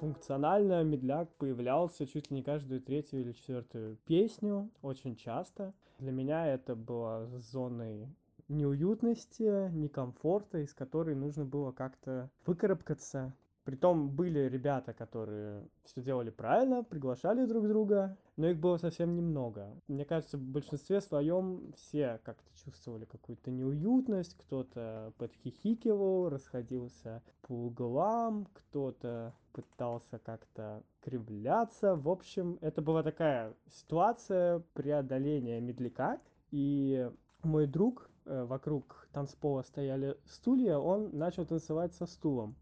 Функционально 0.00 0.84
медляк 0.84 1.28
появлялся 1.36 2.06
чуть 2.06 2.30
ли 2.30 2.36
не 2.36 2.42
каждую 2.42 2.82
третью 2.82 3.22
или 3.22 3.32
четвертую 3.32 3.96
песню, 4.04 4.70
очень 4.82 5.16
часто. 5.16 5.72
Для 5.98 6.12
меня 6.12 6.46
это 6.46 6.76
было 6.76 7.26
зоной 7.38 8.06
неуютности, 8.48 9.70
некомфорта, 9.70 10.58
из 10.58 10.74
которой 10.74 11.14
нужно 11.14 11.46
было 11.46 11.72
как-то 11.72 12.30
выкарабкаться. 12.44 13.34
Притом 13.66 14.10
были 14.10 14.48
ребята, 14.48 14.92
которые 14.92 15.66
все 15.82 16.00
делали 16.00 16.30
правильно, 16.30 16.84
приглашали 16.84 17.44
друг 17.46 17.66
друга, 17.66 18.16
но 18.36 18.46
их 18.46 18.60
было 18.60 18.76
совсем 18.76 19.16
немного. 19.16 19.74
Мне 19.88 20.04
кажется, 20.04 20.38
в 20.38 20.40
большинстве 20.40 21.00
своем 21.00 21.72
все 21.72 22.20
как-то 22.22 22.48
чувствовали 22.54 23.06
какую-то 23.06 23.50
неуютность, 23.50 24.36
кто-то 24.38 25.12
подхихикивал, 25.18 26.28
расходился 26.28 27.24
по 27.42 27.54
углам, 27.54 28.46
кто-то 28.52 29.34
пытался 29.50 30.20
как-то 30.20 30.84
кривляться. 31.00 31.96
В 31.96 32.08
общем, 32.08 32.58
это 32.60 32.80
была 32.82 33.02
такая 33.02 33.52
ситуация 33.68 34.62
преодоления 34.74 35.60
медляка, 35.60 36.20
и 36.52 37.10
мой 37.42 37.66
друг, 37.66 38.08
э, 38.26 38.44
вокруг 38.44 39.08
танцпола 39.12 39.62
стояли 39.62 40.16
стулья, 40.24 40.78
он 40.78 41.10
начал 41.18 41.44
танцевать 41.44 41.92
со 41.94 42.06
стулом 42.06 42.54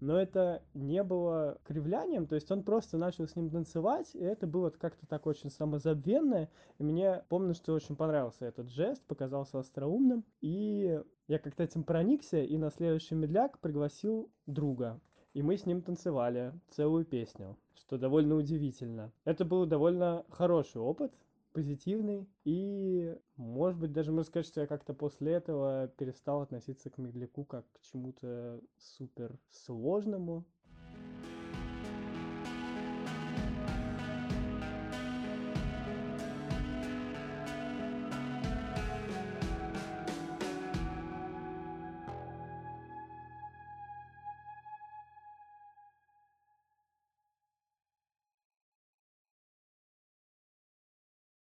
но 0.00 0.20
это 0.20 0.62
не 0.74 1.02
было 1.02 1.58
кривлянием, 1.64 2.26
то 2.26 2.34
есть 2.34 2.50
он 2.50 2.62
просто 2.62 2.96
начал 2.96 3.28
с 3.28 3.36
ним 3.36 3.50
танцевать, 3.50 4.10
и 4.14 4.20
это 4.20 4.46
было 4.46 4.70
как-то 4.70 5.06
так 5.06 5.26
очень 5.26 5.50
самозабвенное, 5.50 6.50
и 6.78 6.82
мне 6.82 7.22
помню, 7.28 7.54
что 7.54 7.74
очень 7.74 7.96
понравился 7.96 8.46
этот 8.46 8.68
жест, 8.70 9.02
показался 9.06 9.58
остроумным, 9.58 10.24
и 10.40 11.00
я 11.28 11.38
как-то 11.38 11.62
этим 11.62 11.84
проникся, 11.84 12.42
и 12.42 12.56
на 12.56 12.70
следующий 12.70 13.14
медляк 13.14 13.58
пригласил 13.60 14.30
друга, 14.46 15.00
и 15.34 15.42
мы 15.42 15.56
с 15.56 15.66
ним 15.66 15.82
танцевали 15.82 16.52
целую 16.70 17.04
песню, 17.04 17.56
что 17.74 17.98
довольно 17.98 18.34
удивительно. 18.36 19.12
Это 19.24 19.44
был 19.44 19.66
довольно 19.66 20.24
хороший 20.30 20.80
опыт, 20.80 21.12
позитивный. 21.52 22.28
И, 22.44 23.16
может 23.36 23.78
быть, 23.78 23.92
даже 23.92 24.10
можно 24.12 24.24
сказать, 24.24 24.46
что 24.46 24.60
я 24.60 24.66
как-то 24.66 24.94
после 24.94 25.32
этого 25.32 25.88
перестал 25.96 26.42
относиться 26.42 26.90
к 26.90 26.98
медляку 26.98 27.44
как 27.44 27.70
к 27.72 27.80
чему-то 27.80 28.60
супер 28.78 29.38
сложному. 29.50 30.44